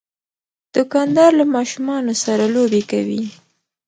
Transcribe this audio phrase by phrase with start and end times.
[0.75, 3.23] دوکاندار له ماشومان سره لوبې کوي.